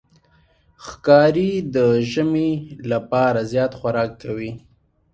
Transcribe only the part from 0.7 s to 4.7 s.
ښکاري د ژمي لپاره زیات خوراک کوي.